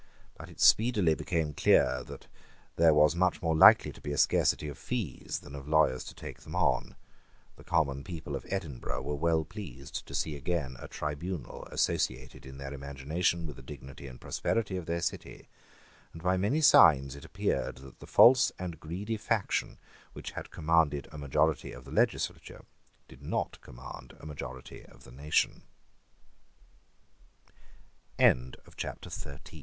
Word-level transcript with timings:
But 0.33 0.49
it 0.49 0.59
speedily 0.59 1.13
became 1.13 1.53
clear 1.53 2.03
that 2.05 2.25
there 2.75 2.91
was 2.91 3.15
much 3.15 3.43
more 3.43 3.55
likely 3.55 3.91
to 3.91 4.01
be 4.01 4.11
a 4.11 4.17
scarcity 4.17 4.67
of 4.67 4.79
fees 4.79 5.41
than 5.43 5.53
of 5.53 5.67
lawyers 5.67 6.03
to 6.05 6.15
take 6.15 6.39
them: 6.39 6.55
the 7.55 7.63
common 7.63 8.03
people 8.03 8.35
of 8.35 8.43
Edinburgh 8.49 9.03
were 9.03 9.13
well 9.13 9.45
pleased 9.45 10.07
to 10.07 10.15
see 10.15 10.35
again 10.35 10.75
a 10.79 10.87
tribunal 10.87 11.65
associated 11.65 12.47
in 12.47 12.57
their 12.57 12.73
imagination 12.73 13.45
with 13.45 13.57
the 13.57 13.61
dignity 13.61 14.07
and 14.07 14.19
prosperity 14.19 14.75
of 14.75 14.87
their 14.87 15.01
city; 15.01 15.47
and 16.13 16.23
by 16.23 16.35
many 16.35 16.61
signs 16.61 17.15
it 17.15 17.23
appeared 17.23 17.75
that 17.77 17.99
the 17.99 18.07
false 18.07 18.51
and 18.57 18.79
greedy 18.79 19.17
faction 19.17 19.77
which 20.13 20.31
had 20.31 20.49
commanded 20.49 21.07
a 21.11 21.17
majority 21.19 21.71
of 21.73 21.85
the 21.85 21.91
legislature 21.91 22.65
did 23.07 23.21
not 23.21 23.61
command 23.61 24.15
a 24.19 24.25
majority 24.25 24.83
of 24.83 25.03
the 25.03 25.11
nation, 25.11 25.61
CHAPTER 28.19 28.61
XIV 29.11 29.43
Disputes 29.43 29.53
i 29.53 29.59